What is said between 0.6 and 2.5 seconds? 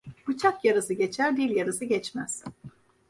yarası geçer, dil yarası geçmez.